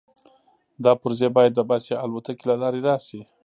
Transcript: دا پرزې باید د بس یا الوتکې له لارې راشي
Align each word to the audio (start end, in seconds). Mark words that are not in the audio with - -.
دا 0.83 0.91
پرزې 1.01 1.27
باید 1.35 1.51
د 1.55 1.59
بس 1.69 1.83
یا 1.91 1.97
الوتکې 2.05 2.43
له 2.49 2.55
لارې 2.61 2.79
راشي 2.87 3.21